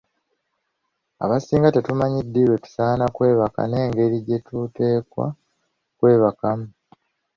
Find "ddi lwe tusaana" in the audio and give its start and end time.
2.25-3.05